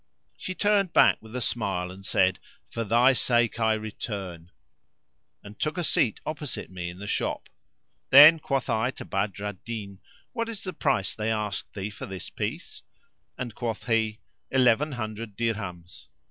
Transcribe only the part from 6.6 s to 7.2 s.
me in the